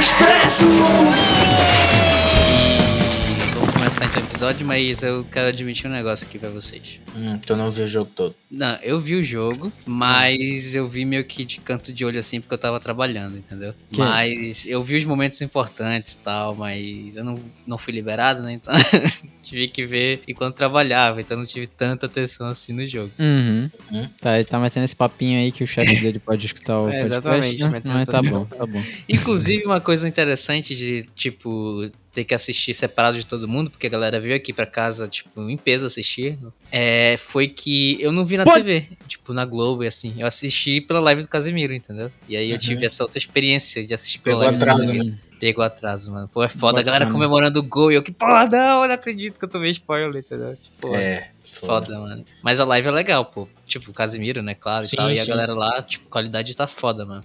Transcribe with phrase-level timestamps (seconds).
[0.00, 0.66] Expresso.
[4.10, 6.98] Então o episódio, mas eu quero admitir um negócio aqui pra vocês.
[7.16, 8.34] Hum, tu não viu o jogo todo.
[8.50, 12.40] Não, eu vi o jogo, mas eu vi meio que de canto de olho assim,
[12.40, 13.72] porque eu tava trabalhando, entendeu?
[13.92, 14.00] Que?
[14.00, 18.52] Mas eu vi os momentos importantes e tal, mas eu não, não fui liberado, né?
[18.52, 18.74] Então
[19.42, 23.12] tive que ver enquanto trabalhava, então não tive tanta atenção assim no jogo.
[23.16, 23.70] Uhum.
[23.92, 24.08] Uhum.
[24.20, 27.02] Tá, ele tá metendo esse papinho aí que o chefe dele pode escutar o É,
[27.02, 27.82] podcast, exatamente, né?
[27.84, 28.82] Mas tá bom, tá bom.
[29.08, 33.90] Inclusive, uma coisa interessante de, tipo, ter que assistir separado de todo mundo, porque a
[33.90, 36.36] galera veio aqui pra casa, tipo, em peso assistir,
[36.72, 40.14] é, foi que eu não vi na Pode- TV, tipo, na Globo e assim.
[40.18, 42.10] Eu assisti pela live do Casemiro, entendeu?
[42.28, 42.58] E aí eu Uhum.
[42.60, 45.04] tive essa outra experiência de assistir pela Pegou live do atraso, Casemiro.
[45.10, 45.18] né?
[45.38, 46.28] Pegou atraso, mano.
[46.28, 46.80] Pô, é foda.
[46.80, 49.48] A galera comemorando o gol e eu que, porra, não, eu não acredito que eu
[49.48, 50.54] tomei spoiler, entendeu?
[50.54, 51.86] Tipo, É, foda.
[51.86, 52.24] foda, mano.
[52.42, 53.48] Mas a live é legal, pô.
[53.66, 55.10] Tipo, o Casemiro, né, claro, Sim, e tal.
[55.10, 55.30] E a sim.
[55.30, 57.24] galera lá, tipo, a qualidade tá foda, mano.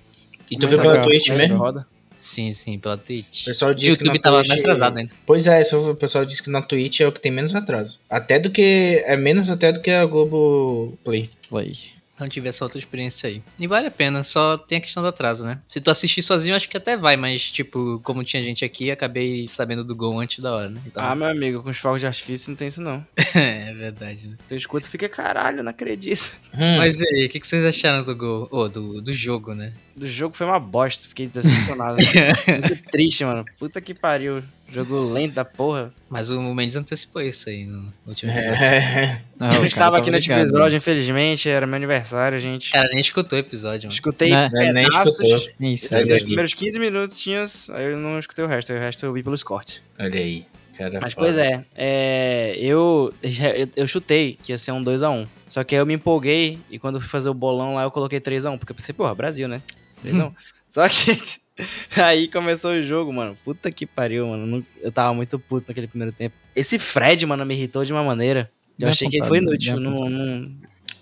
[0.50, 1.06] E tu viu pela legal.
[1.08, 1.58] Twitch É, mesmo?
[1.58, 1.86] Roda.
[2.26, 3.46] Sim, sim, pela O Twitch.
[3.46, 4.48] pessoal O disse que YouTube na tava Twitch...
[4.48, 5.14] mais atrasado ainda.
[5.28, 8.00] Pois é, o pessoal disse que na Twitch é o que tem menos atraso.
[8.10, 9.04] Até do que...
[9.06, 11.30] É menos até do que a Globo Play.
[11.48, 11.78] Play.
[12.16, 13.44] Então tive essa outra experiência aí.
[13.60, 15.60] E vale a pena, só tem a questão do atraso, né?
[15.68, 19.46] Se tu assistir sozinho, acho que até vai, mas, tipo, como tinha gente aqui, acabei
[19.48, 20.80] sabendo do gol antes da hora, né?
[20.88, 23.06] Então, Ah, meu amigo, com os fogos de artifício não tem isso não.
[23.36, 24.38] é verdade, né?
[24.48, 26.40] Tu escuta e fica, caralho, não acredito.
[26.54, 28.48] Hum, Mas e aí, o que, que vocês acharam do gol?
[28.50, 29.74] Ô, do, do jogo, né?
[29.94, 31.98] Do jogo foi uma bosta, fiquei decepcionado.
[32.48, 33.46] Muito triste, mano.
[33.60, 34.42] Puta que pariu.
[34.76, 35.94] Jogo lento da porra.
[36.10, 38.60] Mas o Mendes antecipou isso aí no último episódio.
[38.62, 40.42] é, Não, Eu estava tava aqui nesse ligado.
[40.42, 42.74] episódio, infelizmente, era meu aniversário, gente.
[42.74, 43.94] Cara, nem escutou o episódio, mano.
[43.94, 44.50] Escutei Né?
[44.54, 45.18] É, nem pedaços.
[45.22, 45.54] escutou.
[45.62, 48.74] Isso, É, dei os primeiros 15 minutinhos, aí eu não escutei o resto.
[48.74, 49.82] aí O resto eu vi pelos cortes.
[49.98, 50.46] Olha aí.
[50.78, 51.26] Cara, Mas foda.
[51.28, 55.26] pois é, é, eu, eu, eu chutei que ia ser um 2x1.
[55.48, 57.92] Só que aí eu me empolguei e quando eu fui fazer o bolão lá eu
[57.92, 58.58] coloquei 3x1.
[58.60, 59.62] Porque eu pensei, porra, Brasil, né?
[60.04, 60.34] 3x1.
[60.68, 61.18] Só que
[61.96, 63.38] aí começou o jogo, mano.
[63.44, 64.46] Puta que pariu, mano.
[64.46, 66.36] Não- Eu tava muito puto naquele primeiro tempo.
[66.56, 68.50] Esse Fred, mano, me irritou de uma maneira.
[68.80, 69.80] Eu Bem achei que ele foi inútil.
[69.80, 70.12] Não, apontado.
[70.12, 70.52] não, não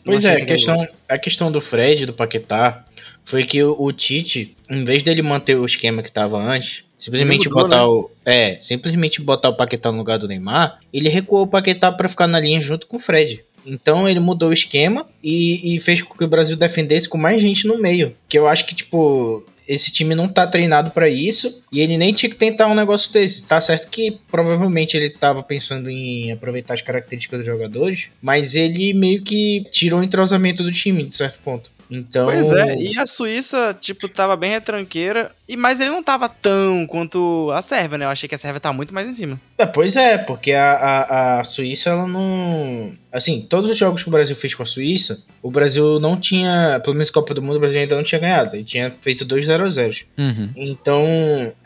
[0.06, 2.86] Pois é, a questão, a questão do Fred, do Paquetá,
[3.24, 7.48] foi que o, o Tite, em vez dele manter o esquema que tava antes, simplesmente
[7.48, 7.84] mudou, botar né?
[7.84, 8.12] o.
[8.26, 12.28] É, simplesmente botar o Paquetá no lugar do Neymar, ele recuou o Paquetá pra ficar
[12.28, 13.44] na linha junto com o Fred.
[13.66, 17.42] Então ele mudou o esquema e, e fez com que o Brasil defendesse com mais
[17.42, 18.14] gente no meio.
[18.28, 22.14] Que eu acho que, tipo, esse time não tá treinado pra isso e ele nem
[22.14, 23.46] tinha que tentar um negócio desse.
[23.46, 28.94] Tá certo que provavelmente ele tava pensando em aproveitar as características dos jogadores, mas ele
[28.94, 31.72] meio que tirou o entrosamento do time, de certo ponto.
[31.90, 32.26] Então.
[32.26, 36.88] Pois é, e a Suíça, tipo, tava bem retranqueira, e mas ele não tava tão
[36.88, 38.06] quanto a Sérvia, né?
[38.06, 39.40] Eu achei que a Sérvia tá muito mais em cima.
[39.58, 42.92] É, pois é, porque a, a, a Suíça, ela não.
[43.12, 46.80] Assim, todos os jogos que o Brasil fez com a Suíça, o Brasil não tinha.
[46.84, 48.56] Pelo menos Copa do Mundo, o Brasil ainda não tinha ganhado.
[48.56, 50.50] Ele tinha feito 2 0 a 0 Uhum.
[50.56, 51.06] Então,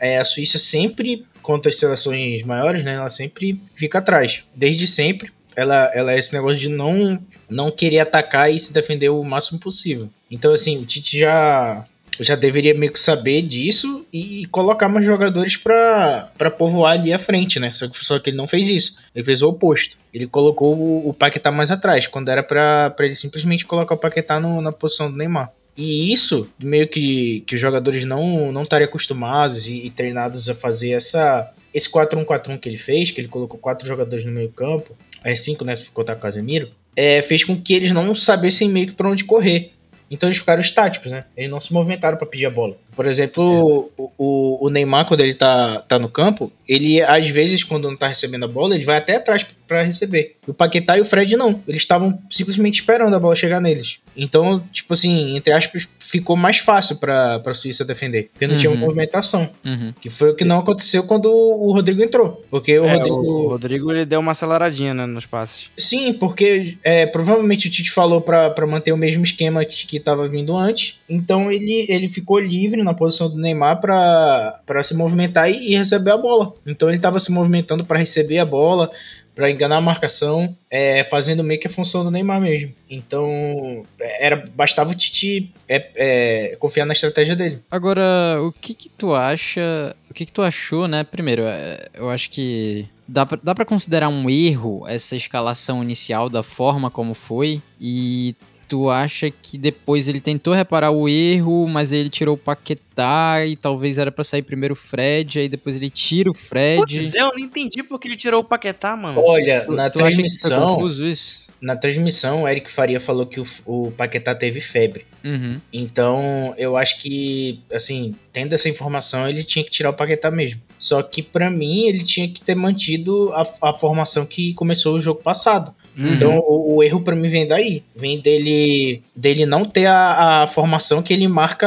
[0.00, 2.94] é, a Suíça sempre, contra as seleções maiores, né?
[2.94, 4.44] Ela sempre fica atrás.
[4.54, 5.32] Desde sempre.
[5.56, 7.18] Ela, ela é esse negócio de não,
[7.50, 10.08] não querer atacar e se defender o máximo possível.
[10.30, 11.84] Então, assim, o Tite já,
[12.20, 17.58] já deveria meio que saber disso e colocar mais jogadores pra povoar ali à frente,
[17.58, 17.70] né?
[17.70, 18.96] Só que, só que ele não fez isso.
[19.14, 19.96] Ele fez o oposto.
[20.12, 24.38] Ele colocou o, o Paquetá mais atrás, quando era pra ele simplesmente colocar o Paquetá
[24.40, 25.52] no- na posição do Neymar.
[25.76, 30.54] E isso, meio que, que os jogadores não não estarem acostumados e, e treinados a
[30.54, 34.96] fazer essa esse 4-1-4-1 que ele fez, que ele colocou quatro jogadores no meio campo,
[35.22, 38.94] é cinco, né, com o Casemiro, é, fez com que eles não sabessem meio que
[38.94, 39.72] pra onde correr.
[40.10, 41.24] Então eles ficaram estáticos, né?
[41.36, 42.76] Eles não se movimentaram pra pedir a bola.
[42.98, 47.62] Por exemplo, o, o, o Neymar, quando ele tá, tá no campo, ele, às vezes,
[47.62, 50.34] quando não tá recebendo a bola, ele vai até atrás pra receber.
[50.48, 51.62] O Paquetá e o Fred não.
[51.68, 54.00] Eles estavam simplesmente esperando a bola chegar neles.
[54.16, 58.30] Então, tipo assim, entre aspas, ficou mais fácil pra, pra Suíça defender.
[58.32, 58.76] Porque não tinha Uhum.
[58.78, 59.48] movimentação.
[59.64, 59.94] Uhum.
[60.00, 62.42] Que foi o que não aconteceu quando o Rodrigo entrou.
[62.50, 63.16] Porque o É, Rodrigo.
[63.16, 65.66] o Rodrigo ele deu uma aceleradinha né, nos passes.
[65.76, 70.00] Sim, porque é, provavelmente o Tite falou pra pra manter o mesmo esquema que, que
[70.00, 70.96] tava vindo antes.
[71.08, 76.10] Então ele, ele ficou livre na posição do Neymar pra se movimentar e, e receber
[76.10, 76.52] a bola.
[76.66, 78.90] Então ele tava se movimentando pra receber a bola,
[79.38, 82.74] pra enganar a marcação, é, fazendo meio que a função do Neymar mesmo.
[82.90, 83.86] Então
[84.18, 87.60] era bastava o Tite é, é, confiar na estratégia dele.
[87.70, 88.02] Agora,
[88.42, 91.04] o que que tu acha, o que que tu achou, né?
[91.04, 96.42] Primeiro, é, eu acho que dá pra, dá considerar um erro essa escalação inicial da
[96.42, 98.34] forma como foi e
[98.68, 103.56] tu acha que depois ele tentou reparar o erro, mas ele tirou o Paquetá e
[103.56, 106.82] talvez era pra sair primeiro o Fred, aí depois ele tira o Fred.
[106.86, 109.20] Pois é, eu não entendi porque ele tirou o Paquetá, mano.
[109.24, 111.28] Olha, Tu- na tu acha que foi transmissão.
[111.60, 115.04] na transmissão, o Eric Faria falou que o, o Paquetá teve febre.
[115.24, 115.60] Uhum.
[115.72, 120.60] Então, eu acho que, assim, tendo essa informação, ele tinha que tirar o Paquetá mesmo.
[120.78, 125.00] Só que, pra mim, ele tinha que ter mantido a, a formação que começou o
[125.00, 125.74] jogo passado.
[125.98, 126.14] Uhum.
[126.14, 127.82] Então, o, o erro pra mim vem daí.
[127.96, 131.66] Vem dele, dele não ter a, a formação que ele marca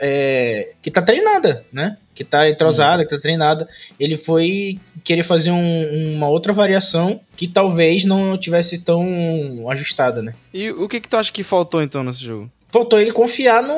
[0.00, 1.98] é, que tá treinada, né?
[2.14, 3.68] Que tá entrosada, que tá treinada.
[4.00, 10.32] Ele foi querer fazer um- uma outra variação que talvez não tivesse tão ajustada, né?
[10.54, 12.50] E o que que tu acha que faltou então nesse jogo?
[12.72, 13.74] Faltou ele confiar no,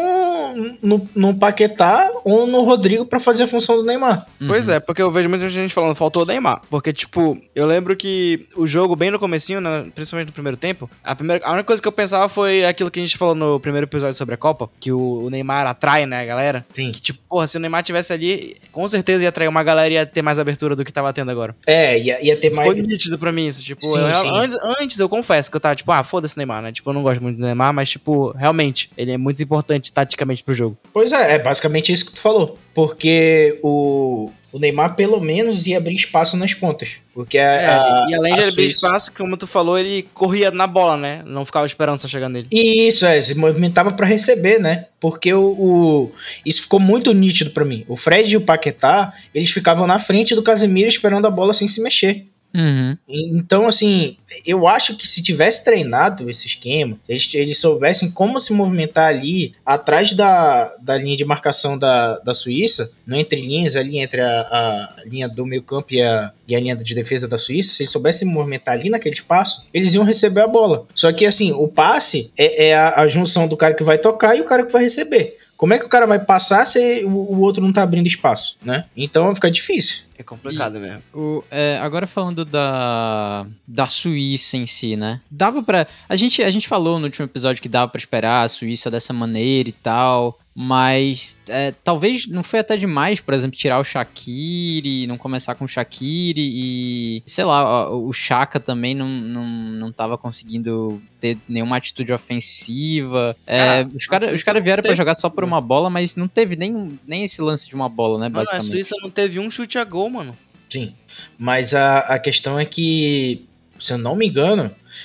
[0.82, 4.26] no, no Paquetá ou no Rodrigo pra fazer a função do Neymar.
[4.46, 4.74] Pois Uhum.
[4.74, 6.60] é, porque eu vejo muita gente falando, faltou o Neymar.
[6.70, 10.88] Porque, tipo, eu lembro que o jogo, bem no comecinho, né, principalmente no primeiro tempo,
[11.02, 13.58] a, primeira, a única coisa que eu pensava foi aquilo que a gente falou no
[13.60, 16.66] primeiro episódio sobre a Copa, que o, o Neymar atrai, né, a galera.
[16.72, 16.92] Sim.
[16.92, 19.96] Que, tipo, porra, se o Neymar tivesse ali, com certeza ia atrair uma galera e
[19.96, 21.54] ia ter mais abertura do que tava tendo agora.
[21.66, 22.68] É, ia, ia ter mais.
[22.68, 24.30] Ficou nítido pra mim isso, tipo, Sim, eu- sim.
[24.30, 26.94] Antes, antes eu confesso que eu tava, tipo, ah, foda-se o Neymar, né, tipo, eu
[26.94, 30.78] não gosto muito do Neymar, mas, tipo, realmente, ele é muito importante taticamente pro jogo.
[30.94, 32.58] Pois é, é basicamente isso que tu falou.
[32.74, 37.00] Porque o, o Neymar, pelo menos, ia abrir espaço nas pontas.
[37.12, 40.08] Porque a, É, a- e além a de abrir Suíça- espaço, como tu falou, ele
[40.14, 42.46] corria na bola, né, não ficava esperando só chegar nele.
[42.50, 44.86] Isso, é, se movimentava pra receber, né?
[45.00, 46.12] Porque o, o-
[46.46, 47.84] isso ficou muito nítido pra mim.
[47.88, 51.68] O Fred e o Paquetá, eles ficavam na frente do Casemiro esperando a bola sem
[51.68, 52.24] se mexer.
[52.58, 52.98] Uhum.
[53.08, 58.52] Então, assim, eu acho que se tivesse treinado esse esquema, eles, eles soubessem como se
[58.52, 63.98] movimentar ali atrás da, da linha de marcação da, da Suíça, no entre linhas, ali
[64.00, 67.38] entre a, a linha do meio campo e a, e a linha de defesa da
[67.38, 70.84] Suíça, se eles soubessem movimentar ali naquele espaço, eles iam receber a bola.
[70.92, 74.34] Só que, assim, o passe é, é a, a junção do cara que vai tocar
[74.34, 75.38] e o cara que vai receber.
[75.58, 78.56] Como é que o cara vai passar se o, o outro não tá abrindo espaço,
[78.64, 78.84] né?
[78.96, 80.04] Então fica difícil.
[80.16, 81.02] É complicado mesmo.
[81.12, 85.20] O, é, agora falando da, da Suíça em si, né?
[85.28, 85.88] Dava pra.
[86.08, 89.12] A gente, a gente falou no último episódio que dava pra esperar a Suíça dessa
[89.12, 90.38] maneira e tal.
[90.60, 95.64] Mas é, talvez não foi até demais, por exemplo, tirar o Shaqiri, não começar com
[95.64, 97.22] o Shaqiri e.
[97.24, 103.36] Sei lá, o Chaka também não, não, não tava conseguindo ter nenhuma atitude ofensiva.
[103.46, 106.16] É, Cara, os caras os cara vieram pra teve- jogar só por uma bola, mas
[106.16, 108.24] não teve nem, nem esse lance de uma bola, né?
[108.24, 108.70] Mano, a Basicamente.
[108.70, 110.36] Suíça não teve um chute a gol, mano.
[110.68, 110.92] Sim.
[111.38, 113.46] Mas a, a questão é que,
[113.78, 114.64] se eu não me engano,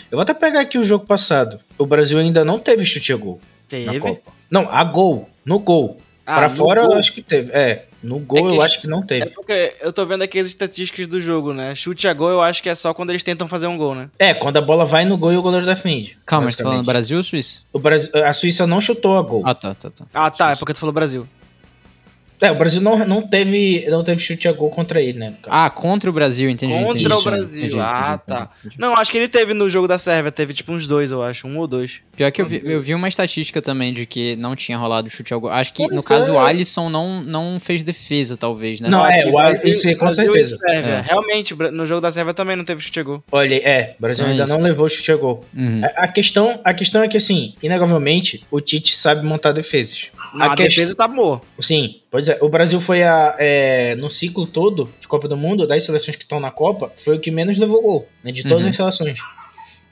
[0.09, 1.59] eu vou até pegar aqui o jogo passado.
[1.77, 3.99] O Brasil ainda não teve chute a gol na Teve.
[3.99, 4.31] Copa.
[4.49, 5.29] Não, a gol.
[5.45, 5.97] No gol.
[6.25, 6.93] Ah, pra no fora gol.
[6.93, 7.51] eu acho que teve.
[7.51, 9.29] É, no gol É eu ch- acho que não É teve.
[9.31, 11.75] porque eu tô vendo aqui as estatísticas do jogo, né?
[11.75, 14.09] Chute a gol eu acho que é só quando eles tentam fazer um gol, né?
[14.17, 16.17] É, quando a bola vai no gol e o goleiro defende.
[16.25, 16.85] Calma, você tá falando.
[16.85, 17.59] Brasil ou Suíça?
[17.73, 19.41] O Brasil, a Suíça não chutou a gol.
[19.45, 20.05] Ah, tá, tá, tá.
[20.13, 21.27] Ah, tá, é porque tu falou Brasil.
[22.41, 25.33] É, o Brasil não, não, teve, não teve chute a gol contra ele, né?
[25.47, 26.73] Ah, contra o Brasil, entendi.
[26.73, 28.49] Contra entendi, o entendi, Brasil, entendi, ah, entendi, tá.
[28.59, 28.75] entendi.
[28.79, 31.47] Não, acho que ele teve no jogo da Sérvia, teve tipo uns dois, eu acho,
[31.47, 32.01] um ou dois.
[32.15, 35.33] Pior que eu vi, eu vi uma estatística também de que não tinha rolado chute
[35.33, 35.49] ao gol.
[35.49, 36.33] Acho que, Pois no caso, é.
[36.33, 38.89] o Alisson não, não fez defesa, talvez, né?
[38.89, 40.57] Não, é, o Alisson, isso aí, com Brasil certeza.
[40.67, 41.01] É.
[41.01, 43.23] Realmente, no jogo da Sérvia também não teve chute a gol.
[43.31, 44.53] Olha, é, o Brasil É ainda isso.
[44.53, 45.43] não levou chute a gol.
[45.55, 45.81] Uhum.
[45.83, 50.11] A, a questão, a questão é que, assim, inegavelmente, o Tite sabe montar defesas.
[50.39, 51.41] A, A defesa tá boa.
[51.59, 52.37] Sim, pois é.
[52.41, 56.23] O Brasil foi a, é, no ciclo todo de Copa do Mundo, das seleções que
[56.23, 58.31] estão na Copa, foi o que menos levou gol, né?
[58.31, 58.69] De todas Uhum.
[58.69, 59.19] as seleções.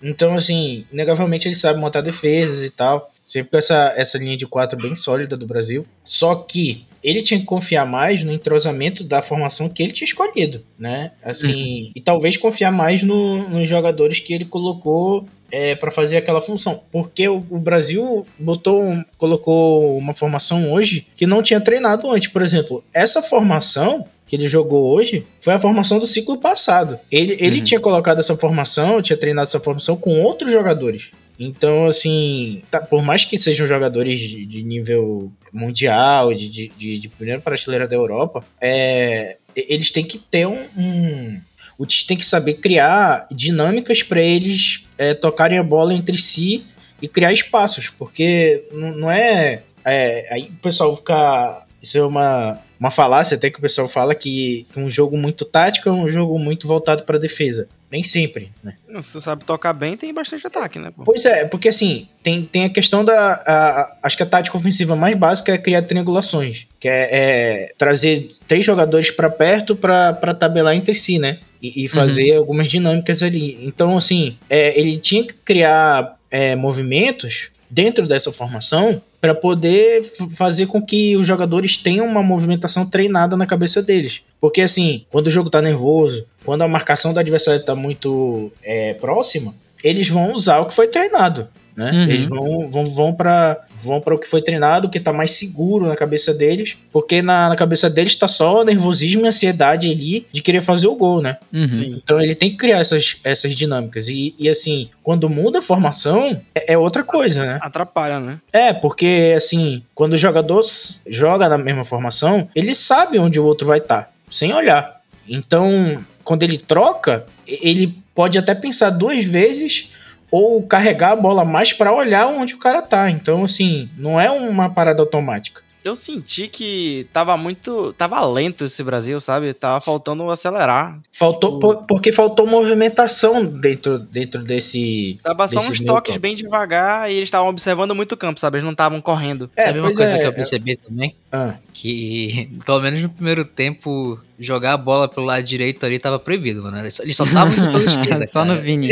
[0.03, 3.09] Então, assim, inegavelmente ele sabe montar defesas e tal.
[3.23, 5.85] Sempre com essa, essa linha de quatro bem sólida do Brasil.
[6.03, 10.63] Só que ele tinha que confiar mais no entrosamento da formação que ele tinha escolhido,
[10.77, 11.11] né?
[11.23, 16.39] Assim, e talvez confiar mais no- nos jogadores que ele colocou é, para fazer aquela
[16.39, 16.81] função.
[16.91, 22.29] Porque o, o Brasil botou, um- colocou uma formação hoje que não tinha treinado antes.
[22.29, 26.97] Por exemplo, essa formação que ele jogou hoje foi a formação do ciclo passado.
[27.11, 27.63] Ele, ele Uhum.
[27.65, 31.11] tinha colocado essa formação, tinha treinado essa formação com outros jogadores.
[31.37, 36.97] Então, assim, tá, por mais que sejam jogadores de, de nível mundial, de, de, de,
[36.97, 40.65] de primeira prateleira da Europa, é, eles têm que ter um.
[40.77, 41.41] um
[41.77, 46.65] o Tite tem que saber criar dinâmicas para eles é, tocarem a bola entre si
[47.01, 50.33] e criar espaços, porque não, é, é.
[50.33, 51.65] Aí o pessoal fica.
[51.81, 55.45] Isso é uma, uma falácia até que o pessoal fala que, que um jogo muito
[55.45, 57.69] tático é um jogo muito voltado para defesa.
[57.91, 58.73] Nem sempre, né?
[58.89, 61.03] Não, Se tu sabe tocar bem, tem bastante ataque, né, pô?
[61.03, 63.13] Pois é, porque assim, tem, tem a questão da.
[63.13, 67.73] a- a- acho que a tática ofensiva mais básica é criar triangulações, que é, é
[67.77, 71.37] trazer três jogadores para perto para tabelar entre si, né?
[71.61, 73.59] E, e fazer algumas dinâmicas ali.
[73.61, 80.03] Então, assim, é, ele tinha que criar é, movimentos dentro dessa formação para poder
[80.35, 84.23] fazer com que os jogadores tenham uma movimentação treinada na cabeça deles.
[84.39, 88.95] Porque assim, quando o jogo tá nervoso, quando a marcação do adversário tá muito é,
[88.95, 91.47] próxima, eles vão usar o que foi treinado.
[91.75, 91.91] Né?
[91.91, 92.03] Uhum.
[92.03, 95.87] Eles vão, vão, vão para vão o que foi treinado, o que tá mais seguro
[95.87, 100.41] na cabeça deles, porque na, na cabeça deles tá só nervosismo e ansiedade ali de
[100.41, 101.37] querer fazer o gol, né?
[101.51, 101.99] Uhum.
[102.03, 104.07] Então ele tem que criar essas, essas dinâmicas.
[104.07, 107.59] E, e assim, quando muda a formação, é, é outra coisa, né?
[107.61, 108.39] Atrapalha, né?
[108.51, 110.61] É, porque assim, quando o jogador
[111.07, 115.01] joga na mesma formação, ele sabe onde o outro vai estar, sem olhar.
[115.27, 119.91] Então, quando ele troca, ele pode até pensar duas vezes
[120.31, 123.11] ou carregar a bola mais pra olhar onde o cara tá.
[123.11, 125.61] Então, assim, não é uma parada automática.
[125.83, 127.91] Eu senti que tava muito.
[127.93, 129.51] Tava lento esse Brasil, sabe?
[129.53, 130.99] Tava faltando acelerar.
[131.11, 135.17] Faltou por- porque faltou movimentação dentro, dentro desse.
[135.23, 136.21] Tava só Desse uns toques campo.
[136.21, 138.57] bem devagar e eles estavam observando muito o campo, sabe?
[138.57, 139.49] Eles não estavam correndo.
[139.55, 141.15] É, Sabe uma coisa é, que eu é- percebi também?
[141.31, 146.19] Ah, Que, pelo menos no primeiro tempo, jogar a bola pelo lado direito ali tava
[146.19, 146.77] proibido, mano.
[146.77, 147.83] Eles só- estavam indo pela
[148.19, 148.27] esquerda.
[148.27, 148.89] Só no Vini.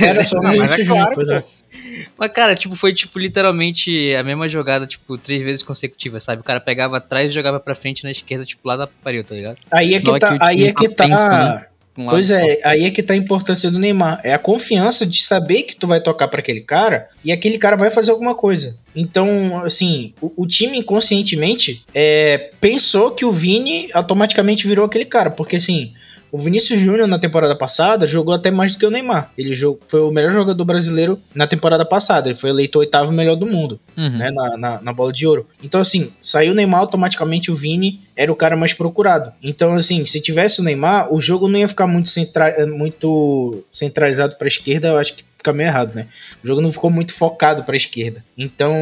[0.00, 1.44] era só Não, mas isso, é claro, é.
[2.16, 6.40] Mas, cara, tipo, foi, tipo, literalmente a mesma jogada, tipo, três vezes consecutivas, sabe?
[6.40, 9.34] O cara pegava atrás e jogava pra frente na esquerda, tipo, lá da pariu, tá
[9.34, 9.58] ligado?
[9.70, 11.66] Aí é que Fala tá, que aí time é que tá né?
[11.96, 12.34] Um Pois só.
[12.34, 14.20] é, aí é que tá a importância do Neymar.
[14.24, 17.76] É a confiança de saber que tu vai tocar pra aquele cara e aquele cara
[17.76, 18.78] vai fazer alguma coisa.
[18.96, 25.30] Então, assim, o, o time inconscientemente é, pensou que o Vini automaticamente virou aquele cara.
[25.30, 25.92] Porque, assim,
[26.32, 29.30] o Vinícius Júnior na temporada passada jogou até mais do que o Neymar.
[29.36, 32.28] Ele jogou, foi o melhor jogador brasileiro na temporada passada.
[32.30, 34.08] Ele foi eleito o oitavo melhor do mundo Uhum.
[34.08, 35.46] né, na, na, na bola de ouro.
[35.62, 39.30] Então, assim, saiu o Neymar, automaticamente o Vini era o cara mais procurado.
[39.42, 44.36] Então, assim, se tivesse o Neymar, o jogo não ia ficar muito, centra muito centralizado
[44.36, 46.06] pra esquerda, eu acho que fica meio errado, né?
[46.42, 48.24] O jogo não ficou muito focado pra esquerda.
[48.38, 48.74] Então,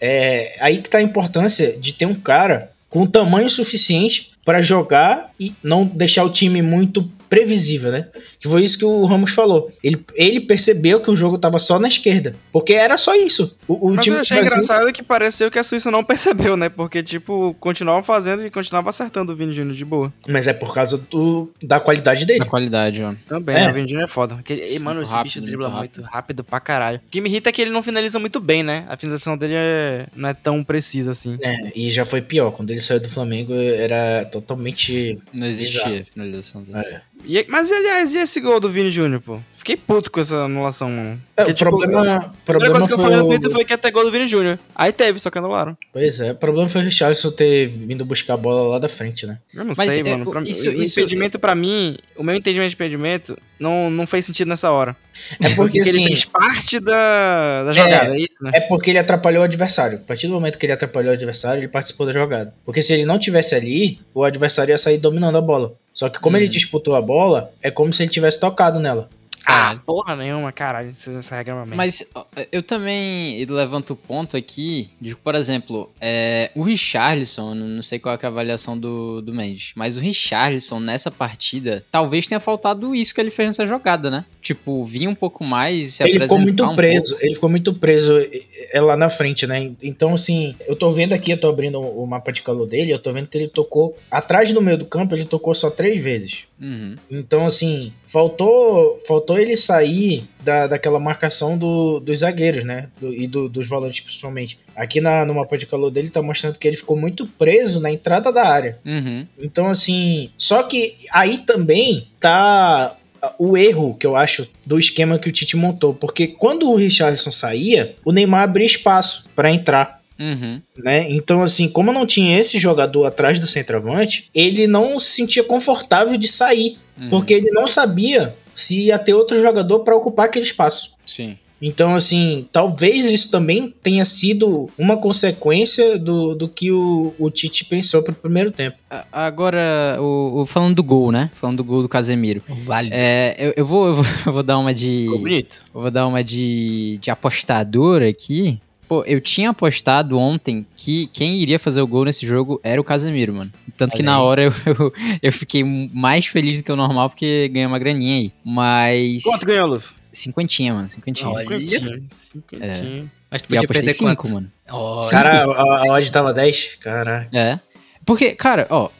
[0.00, 5.32] é aí que tá a importância de ter um cara com tamanho suficiente para jogar
[5.40, 8.08] e não deixar o time muito previsível, né?
[8.38, 9.72] Que foi isso que o Ramos falou.
[9.82, 13.56] Ele, ele percebeu que o jogo tava só na esquerda, porque era só isso.
[13.66, 16.58] O, o Mas time eu achei Brasil- engraçado que pareceu que a Suíça não percebeu,
[16.58, 16.68] né?
[16.68, 20.12] Porque, tipo, continuavam fazendo e continuava acertando o Vini Júnior de boa.
[20.28, 22.40] Mas é por causa do, da qualidade dele.
[22.40, 23.14] Da qualidade, ó.
[23.26, 23.60] Também, É.
[23.64, 23.70] né?
[23.70, 24.34] O Vini Júnior é foda.
[24.34, 26.00] Porque, e, mano, Muito esse rápido, bicho muito dribla rápido.
[26.02, 26.98] muito rápido pra caralho.
[26.98, 28.84] O que me irrita é que ele não finaliza muito bem, né?
[28.88, 30.06] A finalização dele é...
[30.14, 31.38] não é tão precisa assim.
[31.42, 32.50] É, e já foi pior.
[32.50, 35.18] Quando ele saiu do Flamengo, era totalmente.
[35.32, 36.78] Não existia finalização dele.
[36.78, 37.00] É.
[37.24, 39.38] E- mas, aliás, e esse gol do Vini Júnior, pô?
[39.54, 41.22] Fiquei puto com essa anulação, mano.
[41.36, 43.72] É, Porque, o tipo, problema, A problema coisa que eu falei no Twitter foi que
[43.72, 44.58] ia ter gol do Vini Júnior.
[44.74, 45.76] Aí teve, só que anularam.
[45.92, 49.24] Pois é, o problema foi o Richarlison ter vindo buscar a bola lá da frente,
[49.24, 49.38] né?
[49.54, 50.28] Eu não Mas, sei, é, mano.
[50.28, 54.04] o- Pra isso- o isso- impedimento, pra mim, o meu entendimento de impedimento não, não
[54.04, 54.96] fez sentido nessa hora.
[55.40, 56.04] É porque Porque ele assim.
[56.06, 58.50] fez parte da, da jogada, é, isso, né?
[58.54, 59.98] É porque ele atrapalhou o adversário.
[59.98, 62.52] A partir do momento que ele atrapalhou o adversário, ele participou da jogada.
[62.64, 65.74] Porque se ele não tivesse ali, o adversário ia sair dominando a bola.
[65.92, 66.40] Só que como Hum.
[66.40, 69.08] ele disputou a bola, é como se ele tivesse tocado nela.
[69.46, 70.90] Ah, porra nenhuma, caralho.
[70.90, 71.76] Essa essa regra é uma merda.
[71.76, 72.04] Mas
[72.50, 78.14] eu também levanto o ponto aqui de, por exemplo, é, o Richarlison, não sei qual
[78.14, 83.14] é a avaliação do, do Mendes, mas o Richarlison nessa partida, talvez tenha faltado isso
[83.14, 84.24] que ele fez nessa jogada, né?
[84.40, 88.18] Tipo, vir um pouco mais, se ele ficou muito um preso, ele ficou muito preso
[88.18, 89.72] é, é, lá na frente, né?
[89.82, 92.98] Então, assim, eu tô vendo aqui, eu tô abrindo o mapa de calor dele, eu
[92.98, 96.44] tô vendo que ele tocou atrás do meio do campo, ele tocou só três vezes.
[96.62, 96.94] Uhum.
[97.10, 102.88] Então, assim, faltou faltou ele sair da, daquela marcação do, dos zagueiros, né?
[103.00, 104.58] Do- e do- dos volantes, principalmente.
[104.76, 107.90] Aqui na, no mapa de calor dele tá mostrando que ele ficou muito preso na
[107.90, 108.78] entrada da área.
[108.86, 109.26] Uhum.
[109.38, 112.96] Então, assim, só que aí também tá
[113.38, 117.30] o erro que eu acho do esquema que o Tite montou, porque quando o Richarlison
[117.30, 120.01] saía, o Neymar abria espaço para entrar.
[120.18, 120.60] Uhum.
[120.76, 121.10] Né?
[121.10, 126.16] Então, assim, como não tinha esse jogador atrás do centroavante, ele não se sentia confortável
[126.16, 127.10] de sair, uhum.
[127.10, 130.92] porque ele não sabia se ia ter outro jogador para ocupar aquele espaço.
[131.06, 131.36] Sim.
[131.64, 137.64] Então, assim, talvez isso também tenha sido uma consequência do, do que o, o Tite
[137.64, 138.76] pensou pro primeiro tempo.
[139.12, 141.30] Agora, o, o- falando do gol, né?
[141.36, 142.42] Falando do gol do Casemiro.
[142.64, 142.96] Válido.
[142.98, 145.04] É, eu, eu vou, eu vou eu vou dar uma de.
[145.04, 145.62] Ficou bonito.
[145.72, 148.60] Eu vou dar uma de, de apostador aqui.
[148.92, 152.84] Pô, eu tinha apostado ontem que quem iria fazer o gol nesse jogo era o
[152.84, 153.50] Casemiro, mano.
[153.74, 157.48] Tanto que na hora eu, eu, eu fiquei mais feliz do que o normal porque
[157.48, 158.32] ganhei uma graninha aí.
[158.44, 159.22] Mas.
[159.22, 159.94] Quanto ganhou, Luffy?
[160.12, 160.90] Cinquentinha, mano.
[160.90, 161.30] Cinquentinha.
[161.30, 161.58] Olha.
[161.58, 162.04] Cinquentinho.
[162.06, 163.10] Cinquentinho.
[163.30, 164.34] Mas tu eu podia perder cinco, quanto?
[164.34, 164.52] mano.
[164.68, 166.76] Ó, Cara, a, a odd tava 10?
[166.78, 167.30] Caraca.
[167.32, 167.58] É.
[168.04, 168.90] Porque, cara, ó,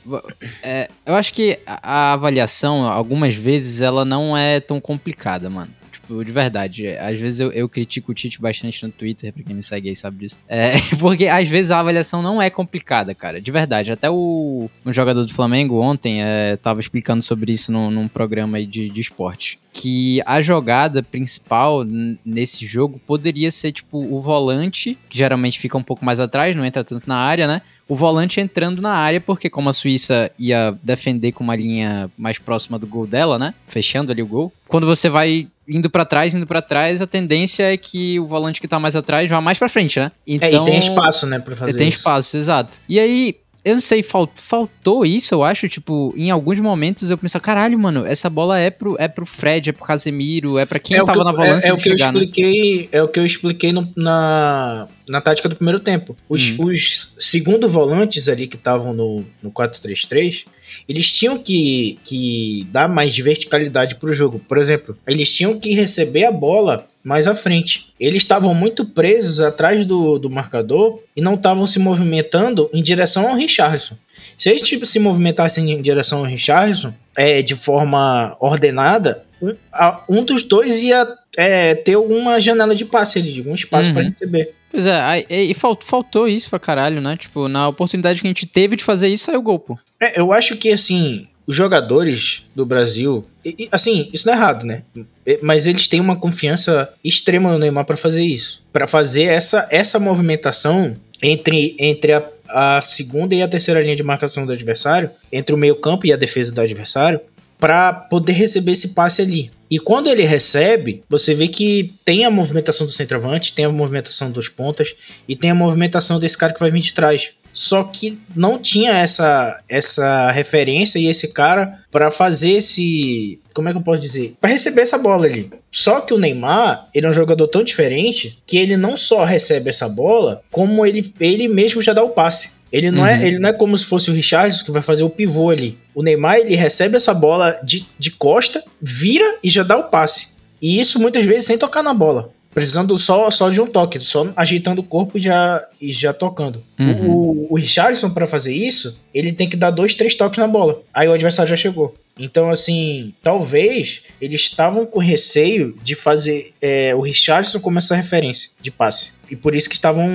[0.62, 5.70] é, eu acho que a, a avaliação, algumas vezes, ela não é tão complicada, mano.
[6.12, 6.88] Tipo, de verdade.
[6.88, 9.97] Às vezes eu, eu critico o Tite bastante no Twitter, pra quem me segue aí
[9.97, 10.38] sabe disso.
[10.47, 13.40] É, porque às vezes a avaliação não é complicada, cara.
[13.40, 13.90] De verdade.
[13.90, 18.59] Até o um jogador do Flamengo ontem é, tava explicando sobre isso num, num programa
[18.59, 19.59] aí de, de esporte.
[19.73, 21.83] Que a jogada principal
[22.25, 26.64] nesse jogo poderia ser tipo o volante, que geralmente fica um pouco mais atrás, não
[26.64, 27.62] entra tanto na área, né?
[27.88, 32.38] O volante entrando na área, porque como a Suíça ia defender com uma linha mais
[32.38, 33.55] próxima do gol dela, né?
[33.67, 34.52] Fechando ali o gol.
[34.69, 38.61] Quando você vai indo pra trás, indo pra trás, a tendência é que o volante
[38.61, 40.12] que tá mais atrás vá mais pra frente, né?
[40.26, 41.99] Então, É, e tem espaço, né, pra fazer tem isso.
[41.99, 42.79] espaço, exato.
[42.88, 47.16] E aí, eu não sei, fal- faltou isso, eu acho, tipo, em alguns momentos eu
[47.19, 50.78] pensei, caralho, mano, essa bola é pro, é pro Fred, é pro Casemiro, é pra
[50.78, 52.19] quem é tava que, na eu- volância é, é o que eu chegar, né?
[52.21, 56.16] expliquei, é o que eu expliquei no- na, na tática do primeiro tempo.
[56.28, 56.64] Os, Hum.
[56.66, 60.45] os segundo volantes ali que estavam no, no 4-3-3,
[60.88, 64.40] eles tinham que, que dar mais verticalidade pro jogo.
[64.49, 67.92] Por exemplo, eles tinham que receber a bola mais à frente.
[67.99, 73.28] Eles estavam muito presos atrás do, do marcador e não estavam se movimentando em direção
[73.28, 73.97] ao Richardson.
[74.38, 80.04] Se eles tipo, se movimentassem em direção ao Richardson é, de forma ordenada, um, a-
[80.09, 81.06] um dos dois ia
[81.37, 83.94] é, ter alguma janela de passe ali, algum espaço Uhum.
[83.94, 84.54] para receber.
[84.71, 87.14] Pois é, e fal- faltou isso pra caralho, né?
[87.16, 89.78] Tipo, na oportunidade que a gente teve de fazer isso, saiu o gol, pô.
[90.00, 94.37] É, eu acho que assim, os jogadores do Brasil, e- e, assim, isso não é
[94.37, 94.82] errado, né?
[95.26, 99.66] É, Mas eles têm uma confiança extrema no Neymar para fazer isso, Pra fazer essa,
[99.70, 105.11] essa movimentação entre, entre a, a segunda e a terceira linha de marcação do adversário,
[105.32, 107.20] entre o meio-campo e a defesa do adversário,
[107.58, 109.50] para poder receber esse passe ali.
[109.70, 114.30] E quando ele recebe, você vê que tem a movimentação do centroavante, tem a movimentação
[114.30, 114.94] dos pontas
[115.28, 117.30] e tem a movimentação desse cara que vai vir de trás.
[117.52, 123.73] Só que não tinha essa essa referência e esse cara para fazer esse, como é
[123.73, 124.35] que eu posso dizer?
[124.40, 125.50] Para receber essa bola ali.
[125.71, 129.68] Só que o Neymar, ele é um jogador tão diferente que ele não só recebe
[129.71, 132.52] essa bola, como ele ele mesmo já dá o passe.
[132.73, 133.06] Ele não, Uhum.
[133.06, 135.78] é, ele não é como se fosse o Richardson que vai fazer o pivô ali.
[135.94, 140.28] O Neymar, ele recebe essa bola de, de costa, vira e já dá o passe.
[140.61, 142.30] E isso muitas vezes sem tocar na bola.
[142.54, 146.62] Precisando só, só de um toque, só ajeitando o corpo e já, e já tocando.
[146.78, 147.11] Uhum.
[147.11, 150.82] O, o Richardson, para fazer isso, ele tem que dar dois, três toques na bola.
[150.92, 151.95] Aí o adversário já chegou.
[152.18, 158.50] Então, assim, talvez eles estavam com receio de fazer é, o Richardson como essa referência
[158.60, 159.12] de passe.
[159.30, 160.06] E por isso que estavam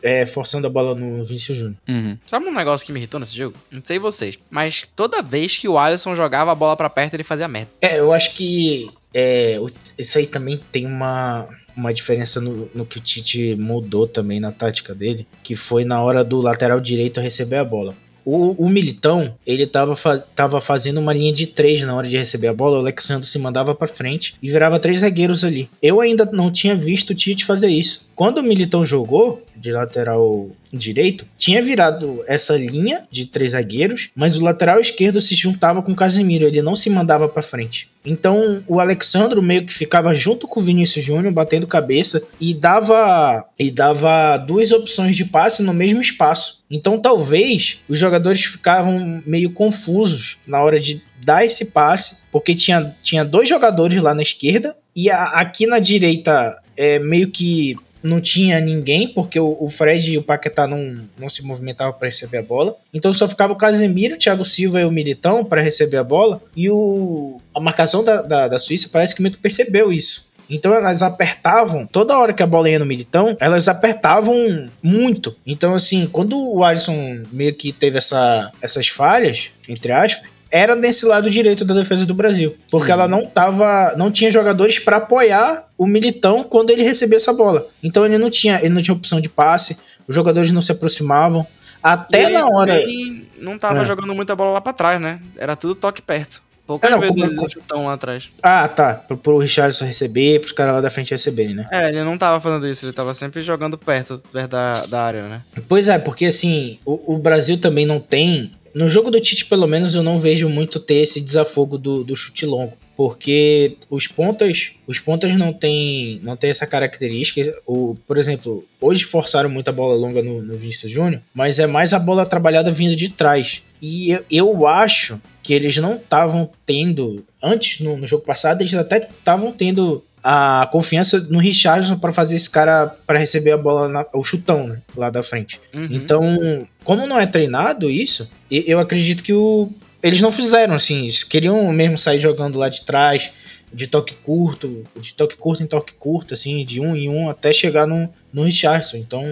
[0.00, 1.76] é, forçando a bola no Vinícius Júnior.
[1.88, 2.16] Uhum.
[2.28, 3.56] Sabe um negócio que me irritou nesse jogo?
[3.70, 7.24] Não sei vocês, mas toda vez que o Alisson jogava a bola pra perto, ele
[7.24, 7.70] fazia merda.
[7.80, 9.58] É, eu acho que é,
[9.98, 14.52] isso aí também tem uma, uma diferença no, no que o Tite mudou também na
[14.52, 17.96] tática dele, que foi na hora do lateral direito receber a bola.
[18.24, 22.16] O, o Militão, ele tava, fa- tava fazendo uma linha de três na hora de
[22.16, 25.68] receber a bola, o Alexandre se mandava pra frente e virava três zagueiros ali.
[25.82, 28.06] Eu ainda não tinha visto o Tite fazer isso.
[28.14, 34.36] Quando o Militão jogou de lateral direito, tinha virado essa linha de três zagueiros, mas
[34.36, 37.88] o lateral esquerdo se juntava com o Casemiro, ele não se mandava pra frente.
[38.04, 43.44] Então o Alexandro meio que ficava junto com o Vinícius Júnior, batendo cabeça e dava
[43.58, 46.64] e dava duas opções de passe no mesmo espaço.
[46.70, 52.94] Então talvez os jogadores ficavam meio confusos na hora de dar esse passe, porque tinha,
[53.02, 58.20] tinha dois jogadores lá na esquerda e a- aqui na direita é meio que não
[58.20, 62.42] tinha ninguém, porque o, Fred e o Paquetá não, não se movimentavam para receber a
[62.42, 62.76] bola.
[62.92, 66.42] Então só ficava o Casemiro, o Thiago Silva e o Militão para receber a bola.
[66.56, 70.28] E o, a marcação da, da, da Suíça parece que meio que percebeu isso.
[70.50, 74.34] Então elas apertavam, toda hora que a bola ia no Militão, elas apertavam
[74.82, 75.36] muito.
[75.46, 81.04] Então, assim, quando o Alisson meio que teve essa, essas falhas, entre aspas, era nesse
[81.06, 82.56] lado direito da defesa do Brasil.
[82.70, 82.98] Porque Uhum.
[82.98, 83.94] ela não tava.
[83.96, 87.66] não tinha jogadores para apoiar o Militão quando ele recebia essa bola.
[87.82, 91.46] Então ele não tinha, ele não tinha opção de passe, os jogadores não se aproximavam.
[91.82, 92.76] Até E na hora.
[92.76, 93.86] Ele não tava É.
[93.86, 95.18] jogando muita bola lá pra trás, né?
[95.36, 96.42] Era tudo toque perto.
[96.66, 98.28] Poucas É, não, vezes como- ele deu chutão lá atrás.
[98.42, 98.94] Ah, tá.
[98.94, 101.66] Pro, pro Richardson receber, pros caras lá da frente receberem, né?
[101.72, 105.28] É, ele não tava fazendo isso, ele tava sempre jogando perto, perto da, da área,
[105.28, 105.42] né?
[105.66, 108.52] Pois é, porque assim, o, o Brasil também não tem.
[108.74, 112.14] No jogo do Tite, pelo menos, eu não vejo muito ter esse desafogo do, do
[112.14, 112.76] chute longo.
[112.96, 117.56] Porque os pontas, os pontas não tem, não tem essa característica.
[117.66, 121.66] O, por exemplo, hoje forçaram muito a bola longa no, no Vinícius Júnior, mas é
[121.66, 123.62] mais a bola trabalhada vindo de trás.
[123.80, 127.24] E eu, eu acho que eles não estavam tendo.
[127.42, 132.36] Antes, no, no jogo passado, eles até estavam tendo a confiança no Richardson para fazer
[132.36, 135.60] esse cara para receber a bola, na, o chutão, né, lá da frente.
[135.72, 135.88] Uhum.
[135.90, 139.70] Então, como não é treinado isso, eu acredito que o,
[140.02, 141.04] eles não fizeram assim.
[141.04, 143.30] Eles queriam mesmo sair jogando lá de trás,
[143.72, 147.52] de toque curto, de toque curto em toque curto, assim, de um em um, até
[147.52, 148.96] chegar no, no Richardson.
[148.96, 149.24] Então,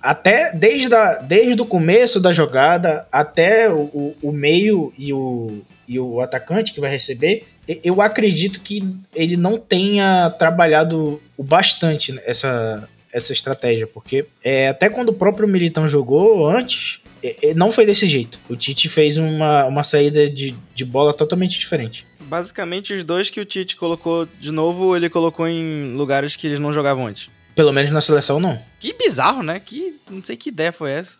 [0.00, 5.62] até desde, a, desde o começo da jogada até o, o, o meio e o,
[5.88, 12.14] e o atacante que vai receber, eu acredito que ele não tenha trabalhado o bastante
[12.24, 17.70] essa, essa estratégia, porque é, até quando o próprio Militão jogou antes, é, é, não
[17.70, 18.40] foi desse jeito.
[18.48, 22.06] O Tite fez uma, uma saída de, de bola totalmente diferente.
[22.20, 26.58] Basicamente, os dois que o Tite colocou de novo, ele colocou em lugares que eles
[26.58, 27.30] não jogavam antes.
[27.54, 28.60] Pelo menos na seleção, não.
[28.80, 29.60] Que bizarro, né?
[29.60, 31.16] Que não sei que ideia foi essa.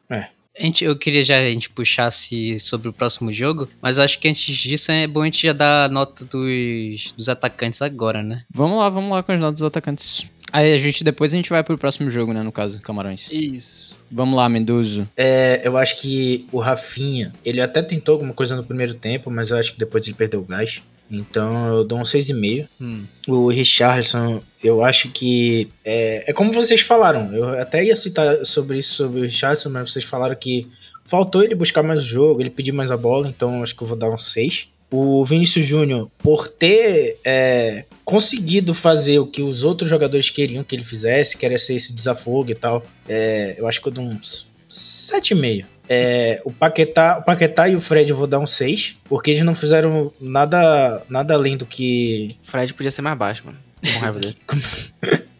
[0.59, 4.19] A gente, eu queria já a gente puxasse sobre o próximo jogo, mas eu acho
[4.21, 8.23] que antes disso é bom a gente já dar a nota dos, dos atacantes agora,
[8.23, 8.45] né?
[8.49, 10.27] Vamos lá, vamos lá com as notas dos atacantes.
[10.53, 13.29] Aí a gente depois a gente vai pro próximo jogo, né, no caso, Camarões.
[13.33, 13.99] Isso.
[14.09, 15.09] Vamos lá, Mendozo.
[15.17, 19.51] É, eu acho que o Rafinha, ele até tentou alguma coisa no primeiro tempo, mas
[19.51, 20.81] eu acho que depois ele perdeu o gás.
[21.11, 22.69] Então eu dou um 6,5.
[22.81, 23.05] Hum.
[23.29, 25.71] O Richarlison, eu acho que.
[25.85, 27.33] É, é como vocês falaram.
[27.35, 30.69] Eu até ia citar sobre isso, sobre o Richarlison, mas vocês falaram que
[31.05, 33.83] faltou ele buscar mais o jogo, ele pedir mais a bola, então eu acho que
[33.83, 34.69] eu vou dar um 6.
[34.91, 40.77] O Vinícius Júnior, por ter é, conseguido fazer o que os outros jogadores queriam que
[40.77, 44.05] ele fizesse, que era ser esse desafogo e tal, é, eu acho que eu dou
[44.05, 45.65] uns 7,5.
[45.89, 49.43] É, o, Paquetá, o Paquetá e o Fred eu vou dar um 6, porque eles
[49.43, 53.59] não fizeram nada, nada além do que Fred podia ser mais baixo, mano.
[53.83, 54.37] Com raiva dele.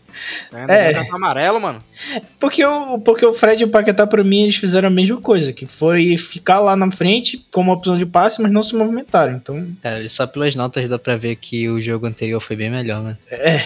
[0.69, 0.91] É.
[0.91, 0.95] É.
[0.95, 1.83] Cartão amarelo, mano.
[2.39, 5.53] Porque o, porque o Fred e o Paquetá, pra mim, eles fizeram a mesma coisa,
[5.53, 9.33] que foi ficar lá na frente como opção de passe, mas não se movimentaram.
[9.33, 13.03] Então, Cara, só pelas notas dá pra ver que o jogo anterior foi bem melhor,
[13.03, 13.19] né?
[13.31, 13.61] o,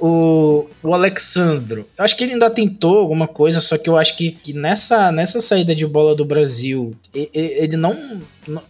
[0.00, 4.16] o, o Alexandro, eu acho que ele ainda tentou alguma coisa, só que eu acho
[4.16, 8.22] que, que nessa, nessa saída de bola do Brasil, e- e- ele não,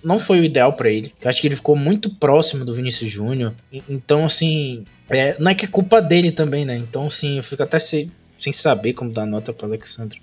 [0.04, 1.12] não- foi o ideal pra ele.
[1.20, 3.54] Eu acho que ele ficou muito próximo do Vinícius Júnior.
[3.88, 6.76] Então, assim, é, não é que é culpa dele também, né?
[6.76, 10.18] Então, assim, eu fico até sem, sem saber como dar nota pro Alexandro.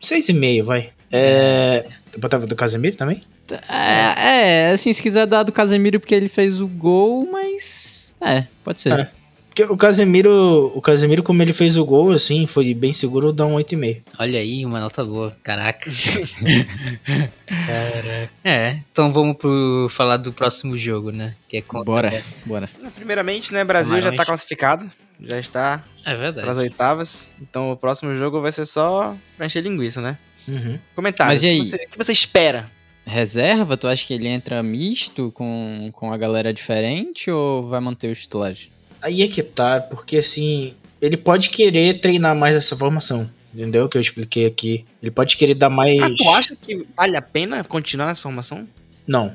[0.00, 0.90] Seis e meio, vai.
[1.12, 1.84] É.
[2.18, 3.20] Botava do Casemiro também?
[3.68, 8.12] É, é, assim, se quiser dar do Casemiro porque ele fez o gol, mas.
[8.20, 8.92] É, pode ser.
[8.92, 9.10] É.
[9.58, 13.44] Porque o Casemiro, o Casemiro, como ele fez o gol, assim, foi bem seguro, dá
[13.44, 14.02] um 8,5.
[14.16, 15.36] Olha aí, uma nota boa.
[15.42, 15.90] Caraca.
[17.46, 18.30] Caraca.
[18.44, 21.34] É, então vamos pro falar do próximo jogo, né?
[21.48, 22.70] Que é contra- Bora, bora.
[22.94, 24.88] Primeiramente, né, Brasil já tá classificado.
[25.20, 26.58] Já está É para as verdade.
[26.60, 27.30] oitavas.
[27.42, 30.16] Então o próximo jogo vai ser só pra encher linguiça, né?
[30.46, 30.78] Uhum.
[30.94, 31.42] Comentários.
[31.42, 31.58] Mas e aí?
[31.58, 32.66] O que você, o que você espera?
[33.04, 38.12] Reserva, tu acha que ele entra misto com, com a galera diferente ou vai manter
[38.12, 38.68] os titulares?
[39.02, 43.30] Aí é que tá, porque assim, ele pode querer treinar mais essa formação.
[43.54, 43.86] Entendeu?
[43.86, 44.84] O que eu expliquei aqui.
[45.02, 45.98] Ele pode querer dar mais.
[46.00, 48.68] Ah, tu acha que vale a pena continuar nessa formação?
[49.06, 49.34] Não.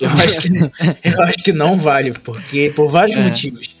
[0.00, 0.48] Eu acho, que,
[1.08, 3.22] eu acho que não vale, porque por vários É.
[3.22, 3.73] motivos.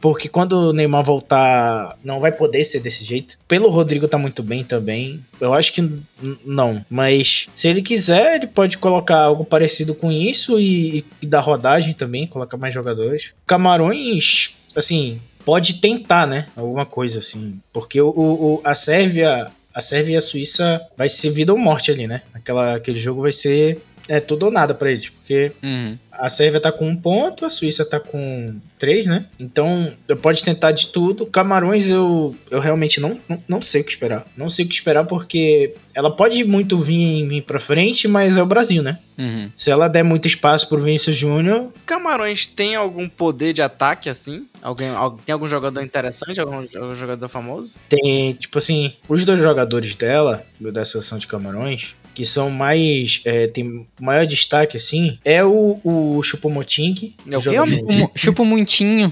[0.00, 3.38] Porque quando o Neymar voltar, não vai poder ser desse jeito.
[3.48, 5.24] Pelo Rodrigo tá muito bem também.
[5.40, 6.00] Eu acho que
[6.44, 6.84] não.
[6.88, 11.92] Mas se ele quiser, ele pode colocar algo parecido com isso e, e dar rodagem
[11.92, 13.32] também, colocar mais jogadores.
[13.46, 16.46] Camarões, assim, pode tentar, né?
[16.56, 17.58] Alguma coisa assim.
[17.72, 19.50] Porque o- o- a Sérvia.
[19.72, 22.22] A Sérvia e a Suíça vai ser vida ou morte ali, né?
[22.34, 25.96] Aquela, aquele jogo vai ser é tudo ou nada pra eles, porque Uhum.
[26.10, 29.26] a Sérvia tá com um ponto, a Suíça tá com três, né?
[29.38, 29.88] Então,
[30.20, 31.24] pode tentar de tudo.
[31.26, 34.26] Camarões, eu, eu realmente não, não, não sei o que esperar.
[34.36, 38.42] Não sei o que esperar porque ela pode muito vir, vir pra frente, mas é
[38.42, 38.98] o Brasil, né?
[39.16, 39.50] Uhum.
[39.54, 44.46] Se ela der muito espaço pro Vinícius Júnior, Camarões tem algum poder de ataque assim?
[44.62, 46.40] Alguém, al- tem algum jogador interessante?
[46.40, 47.78] Algum, algum jogador famoso?
[47.88, 53.20] tem, tipo assim, os dois jogadores dela, da seleção de Camarões, que são mais.
[53.24, 57.14] É, tem maior destaque, assim, é o, o Chupomoting.
[57.30, 57.66] É o
[58.44, 59.10] muitinho.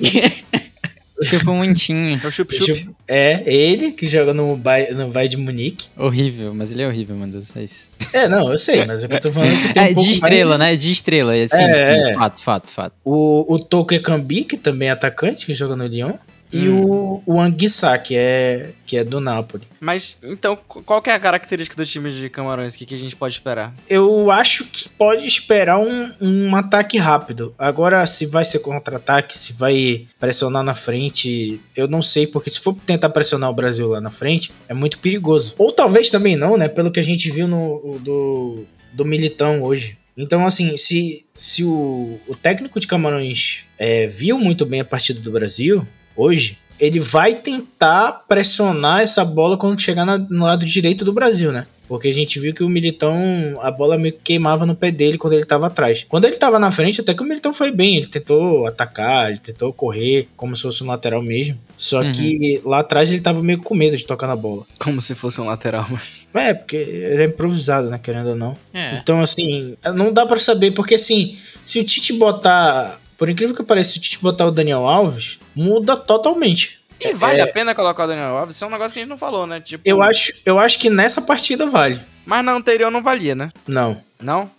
[1.23, 2.21] chupa muitinho.
[2.23, 2.91] É o Chup Chup.
[3.09, 5.89] É, ele que joga no Bayern, no Bayern de Munique.
[5.97, 7.91] Horrível, mas ele é horrível, meu Deus, é isso.
[8.13, 9.95] É, não, eu sei, mas o que eu tô falando é que tem É, um
[9.95, 10.73] pouco de estrela, mais...
[10.73, 10.77] né?
[10.77, 12.15] De estrela, é, sim, É, sim, é.
[12.15, 12.95] fato, fato, fato.
[13.05, 16.15] O, o Toko Ekambi, que também é atacante, que joga no Lyon.
[16.51, 16.85] E Hum.
[16.85, 19.67] o, o Anguissa, que é, que é do Napoli.
[19.79, 22.75] Mas, então, qu- qual que é a característica do time de Camarões?
[22.75, 23.75] O que, que a gente pode esperar?
[23.89, 27.55] Eu acho que pode esperar um, um ataque rápido.
[27.59, 32.61] Agora, se vai ser contra-ataque, se vai pressionar na frente, eu não sei, porque se
[32.61, 35.55] for tentar pressionar o Brasil lá na frente, é muito perigoso.
[35.59, 36.67] Ou talvez também não, né?
[36.67, 39.99] Pelo que a gente viu no do, do Militão hoje.
[40.17, 45.21] Então, assim, se, se o, o técnico de Camarões é, viu muito bem a partida
[45.21, 45.87] do Brasil
[46.19, 51.51] hoje, ele vai tentar pressionar essa bola quando chegar na- no lado direito do Brasil,
[51.53, 51.67] né?
[51.89, 53.17] Porque a gente viu que o Militão,
[53.63, 56.05] a bola meio que queimava no pé dele quando ele tava atrás.
[56.07, 57.97] Quando ele tava na frente, até que o Militão foi bem.
[57.97, 61.59] Ele tentou atacar, ele tentou correr, como se fosse um lateral mesmo.
[61.79, 62.13] Só Uhum.
[62.13, 64.67] que lá atrás ele tava meio com medo de tocar na bola.
[64.79, 65.89] Como se fosse um lateral.
[66.35, 67.99] É, porque ele é improvisado, né?
[67.99, 68.55] Querendo ou não.
[68.75, 68.99] É.
[68.99, 73.01] Então, assim, não dá pra saber, porque assim, se o Tite botar.
[73.17, 76.79] Por incrível que pareça, se o Tite botar o Daniel Alves, muda totalmente.
[77.01, 77.43] E vale É.
[77.43, 78.55] a pena colocar o Daniel Alves?
[78.57, 79.61] Isso é um negócio que a gente não falou, né?
[79.61, 82.01] Tipo, Eu acho, eu acho que nessa partida vale.
[82.25, 83.51] Mas na anterior não valia, né?
[83.67, 84.01] Não.
[84.21, 84.51] Não?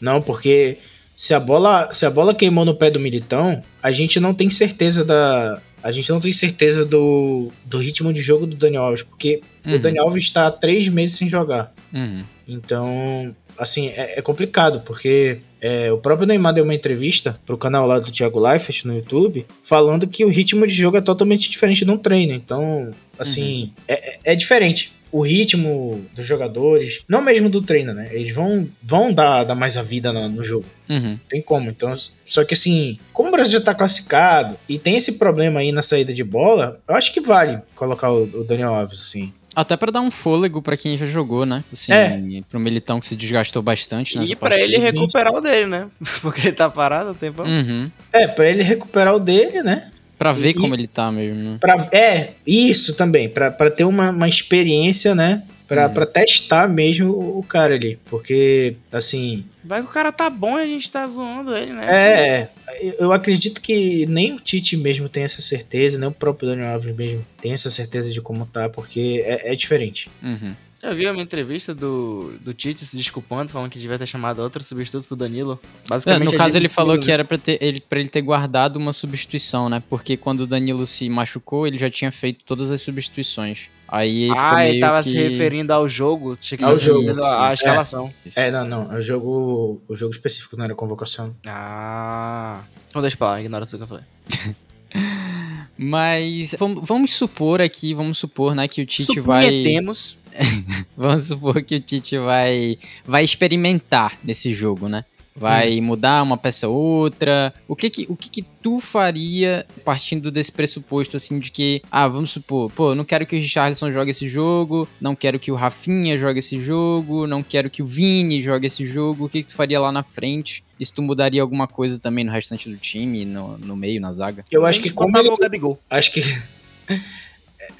[0.00, 0.78] Não, porque
[1.14, 4.50] se a bola, se a bola queimou no pé do Militão, a gente não tem
[4.50, 5.60] certeza da.
[5.82, 9.70] A gente não tem certeza do, do ritmo de jogo do Daniel Alves, porque o
[9.70, 9.78] Uhum.
[9.80, 11.72] Daniel Alves está há três meses sem jogar.
[11.92, 12.22] Uhum.
[12.46, 17.86] Então, assim, é, é complicado, porque é, o próprio Neymar deu uma entrevista pro canal
[17.86, 21.84] lá do Thiago Leifert no YouTube, falando que o ritmo de jogo é totalmente diferente
[21.84, 22.32] de um treino.
[22.32, 24.92] Então, assim, é, é- é diferente.
[25.12, 28.08] O ritmo dos jogadores, não mesmo do treino, né?
[28.12, 30.64] Eles vão, vão dar, dar mais a vida no, no jogo.
[30.88, 31.10] Uhum.
[31.10, 31.68] Não tem como.
[31.68, 31.94] Então,
[32.24, 35.82] só que assim, como o Brasil já tá classificado e tem esse problema aí na
[35.82, 39.32] saída de bola, eu acho que vale colocar o, o Daniel Alves, assim.
[39.54, 41.62] Até pra dar um fôlego pra quem já jogou, né?
[41.70, 42.42] Assim, É.
[42.48, 44.66] pro Militão que se desgastou bastante nessa E pra partida.
[44.66, 45.88] ele recuperar o dele, né?
[46.22, 47.42] Porque ele tá parado há tempo.
[47.42, 47.90] Uhum.
[48.14, 49.90] É, pra ele recuperar o dele, né?
[50.22, 51.56] Pra ver E- como ele tá mesmo, né?
[51.60, 55.42] Pra, é, isso também, pra, pra ter uma, uma experiência, né?
[55.66, 55.94] Pra, Uhum.
[55.94, 57.98] pra testar mesmo o, cara ali.
[58.04, 61.84] Porque, assim, Vai que o cara tá bom e a gente tá zoando ele, né?
[61.88, 62.48] é.
[62.82, 66.68] eu- Eu acredito que nem o Tite mesmo tem essa certeza, nem o próprio Daniel
[66.74, 70.08] Alves mesmo tem essa certeza de como tá, porque é, é diferente.
[70.22, 70.54] Uhum.
[70.82, 74.64] Já viu uma entrevista do, do Tite se desculpando, falando que devia ter chamado outro
[74.64, 75.60] substituto pro Danilo?
[75.62, 77.02] É, Basicamente, no caso, ele falou né?
[77.02, 79.80] que era pra, ter, ele, pra ele ter guardado uma substituição, né?
[79.88, 83.70] Porque quando o Danilo se machucou, ele já tinha feito todas as substituições.
[83.86, 85.10] Aí Ah, ele tava que...
[85.10, 86.36] se referindo ao jogo.
[86.40, 87.54] Achei que Ao jogo, à- à sim.
[87.54, 88.14] escalação.
[88.34, 88.92] É, não, não.
[88.92, 91.36] É o jogo, o jogo específico, não era convocação.
[91.46, 92.60] Ah.
[92.88, 94.56] Então deixa pra lá, ignora tudo que eu falei.
[95.78, 99.44] Mas vamos, vamos supor aqui, vamos supor, né, que o Tite vai...
[99.44, 100.16] Supunhetemos.
[100.96, 105.04] Vamos supor que o Tite vai, vai experimentar nesse jogo, né?
[105.34, 107.54] Vai mudar uma peça ou outra.
[107.66, 112.06] O que que, o que que tu faria partindo desse pressuposto, assim, de que, ah,
[112.06, 115.54] vamos supor, pô, não quero que o Richarlison jogue esse jogo, não quero que o
[115.54, 119.24] Rafinha jogue esse jogo, não quero que o Vini jogue esse jogo.
[119.24, 120.62] O que que tu faria lá na frente?
[120.78, 124.12] E se tu mudaria alguma coisa também no restante do time, no, no meio, na
[124.12, 124.44] zaga?
[124.50, 125.30] Eu acho que como ele...
[125.30, 125.78] o Gabigol.
[125.88, 126.22] Acho que...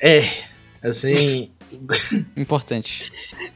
[0.00, 0.24] É,
[0.82, 1.50] assim...
[2.36, 3.10] Importante.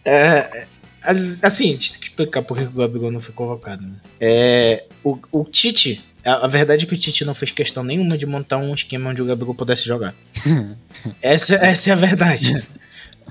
[0.05, 0.67] É,
[1.03, 3.83] as- assim, a gente tem que explicar por que o Gabigol não foi convocado.
[3.87, 3.97] Né?
[4.21, 8.17] É, o, o Tite, a, a verdade é que o Tite não fez questão nenhuma
[8.19, 10.15] de montar um esquema onde o Gabigol pudesse jogar.
[11.23, 12.67] essa, essa é a verdade.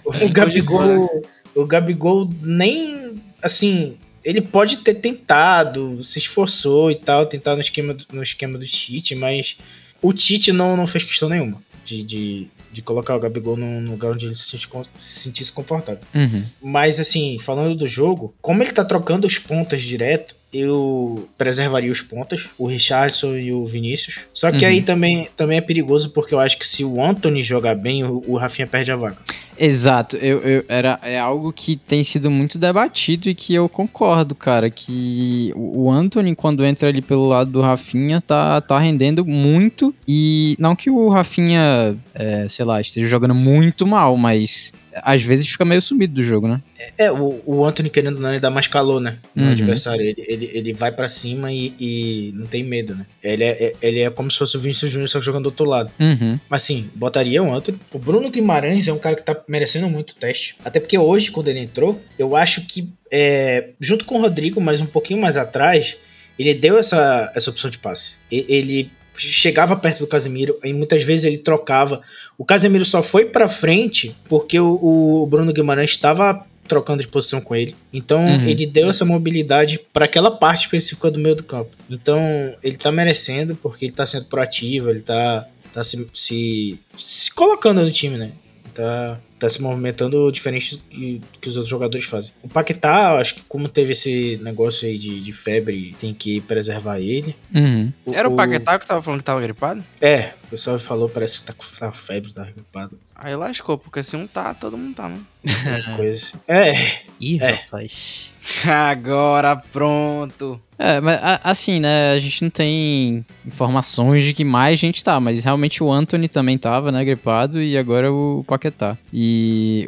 [0.06, 1.24] O Gabigol,
[1.56, 7.94] o Gabigol nem, assim, ele pode ter tentado, se esforçou e tal, tentar no esquema,
[7.94, 9.58] do- no esquema do Tite, mas
[10.02, 14.12] o Tite não, não fez questão nenhuma de, de, de colocar o Gabigol num lugar
[14.12, 16.02] onde ele se, sentisse se sentisse confortável.
[16.14, 16.44] Uhum.
[16.62, 22.02] Mas assim, falando do jogo, como ele tá trocando os pontas direto, eu preservaria os
[22.02, 24.22] pontas, o Richardson e o Vinícius.
[24.34, 24.72] Só que Uhum.
[24.72, 28.24] aí também, também é perigoso, porque eu acho que se o Anthony jogar bem, o,
[28.26, 29.18] o Rafinha perde a vaga.
[29.58, 34.36] Exato, eu, eu- era, é algo que tem sido muito debatido e que eu concordo,
[34.36, 39.96] cara, que o, Anthony, quando entra ali pelo lado do Rafinha, tá, tá rendendo muito,
[40.08, 45.48] e não que o Rafinha, é, sei lá, esteja jogando muito mal, mas às vezes
[45.48, 46.62] fica meio sumido do jogo, né?
[46.98, 49.18] É, o, o Anthony, querendo não, ele dá mais calor, né?
[49.36, 49.52] No Uhum.
[49.52, 50.02] adversário.
[50.02, 53.06] Ele, ele, ele vai pra cima e, e não tem medo, né?
[53.24, 55.66] Ele é, é- ele é como se fosse o Vinícius Júnior, só jogando do outro
[55.66, 55.92] lado.
[56.00, 57.80] Uhum, Mas sim, botaria o Anthony.
[57.92, 60.56] O Bruno Guimarães é um cara que tá merecendo muito teste.
[60.64, 64.80] Até porque hoje, quando ele entrou, eu acho que, é, junto com o Rodrigo, mas
[64.82, 65.98] um pouquinho mais atrás,
[66.40, 68.16] ele deu essa, essa opção de passe.
[68.32, 72.02] Ele chegava perto do Casemiro e muitas vezes ele trocava.
[72.38, 74.80] O Casemiro só foi pra frente porque o,
[75.24, 77.76] o Bruno Guimarães estava trocando de posição com ele.
[77.94, 78.48] Então Uhum.
[78.48, 81.70] ele deu essa mobilidade para aquela parte específica do meio do campo.
[81.90, 82.20] Então
[82.64, 87.82] ele tá merecendo porque ele tá sendo proativo, ele tá, tá se, se, se colocando
[87.82, 88.32] no time, né?
[88.74, 92.32] Tá, tá se movimentando diferente do que os outros jogadores fazem.
[92.42, 97.00] O Paquetá, acho que como teve esse negócio aí de, de febre, tem que preservar
[97.00, 97.36] ele.
[97.54, 97.92] uhum.
[98.14, 99.84] Era o Paquetá que tava falando que tava gripado?
[100.02, 102.98] É, o pessoal falou, parece que tá com tá febre, tá gripado.
[103.18, 105.20] Aí lascou, porque se um tá, todo mundo tá, né?
[105.96, 106.38] Coisa assim.
[106.48, 106.74] É,
[107.20, 107.52] Ih, É.
[107.52, 108.32] rapaz.
[108.66, 110.60] Agora pronto.
[110.78, 115.44] É, mas assim, né, a gente não tem informações de que mais gente tá, mas
[115.44, 118.98] realmente o Anthony também tava, né, gripado, e agora o Paquetá.
[119.12, 119.25] E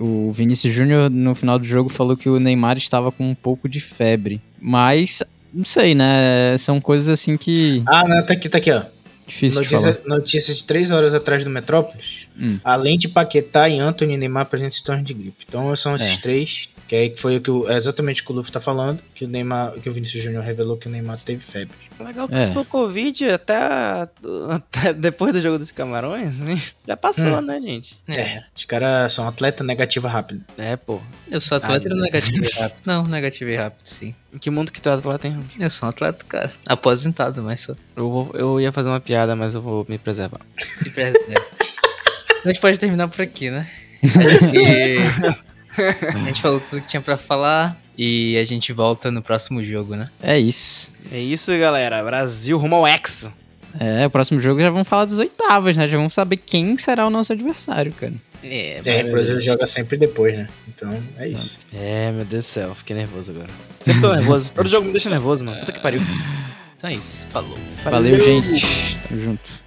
[0.01, 3.67] o Vinícius Júnior, no final do jogo, falou que o Neymar estava com um pouco
[3.67, 4.41] de febre.
[4.59, 5.23] Mas,
[5.53, 7.81] não sei, né, são coisas assim que...
[7.87, 8.83] Ah, não, tá aqui, tá aqui, ó.
[9.27, 9.73] Difícil de.
[9.73, 12.29] Notícia, notícia de três horas atrás do Metrópolis.
[12.39, 12.59] Hum.
[12.63, 15.43] Além de Paquetá e Anthony Neymar apresentam sintomas de gripe.
[15.47, 16.21] Então são esses É.
[16.21, 16.69] três.
[16.87, 19.03] Que aí foi o que o, é exatamente o que o Luffy tá falando.
[19.13, 21.75] Que o Neymar, que o Vinícius Júnior revelou que o Neymar teve febre.
[21.99, 22.45] Legal que É.
[22.45, 23.57] se for Covid, até,
[24.49, 27.41] até depois do jogo dos camarões, hein, já passou, Hum.
[27.41, 27.99] né, gente?
[28.07, 28.43] É.
[28.55, 30.45] Os caras são atleta negativa rápido.
[30.57, 31.01] É, pô.
[31.29, 32.05] Eu sou atleta Ah, e beleza.
[32.13, 32.81] negativei rápido.
[32.87, 34.15] Não, negativei rápido, sim.
[34.33, 35.39] Em que mundo que tu é atleta, hein?
[35.59, 36.51] Eu sou um atleta, cara.
[36.67, 37.75] Aposentado, mas sou.
[37.97, 40.39] Eu, vou, eu ia fazer uma piada, mas eu vou me preservar.
[40.83, 41.41] De presente.
[42.45, 43.67] A gente pode terminar por aqui, né?
[44.53, 44.97] E
[46.13, 49.95] a gente falou tudo que tinha pra falar e a gente volta no próximo jogo,
[49.95, 50.09] né?
[50.21, 50.93] É isso.
[51.11, 52.03] É isso, galera.
[52.03, 53.33] Brasil rumo ao Hexa.
[53.79, 57.05] É, o próximo jogo já vamos falar dos oitavas, né, já vamos saber quem será
[57.05, 58.13] o nosso adversário, cara.
[58.43, 60.47] É, É, o Brasil joga sempre depois, né?
[60.67, 61.59] Então é isso.
[61.73, 63.49] É, meu Deus do céu, fiquei nervoso agora.
[63.81, 64.51] Sempre tô nervoso.
[64.53, 65.59] Todo jogo me deixa nervoso, mano.
[65.59, 66.01] Puta que pariu.
[66.77, 67.27] então é isso.
[67.29, 67.57] Falou.
[67.83, 68.97] Valeu, gente.
[69.07, 69.66] Tamo junto.